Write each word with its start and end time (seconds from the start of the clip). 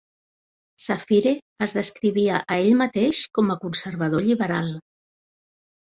Safire 0.85 1.33
es 1.65 1.75
descrivia 1.79 2.39
a 2.55 2.59
ell 2.63 2.71
mateix 2.81 3.23
com 3.39 3.55
a 3.57 3.61
conservador 3.67 4.29
lliberal. 4.31 4.77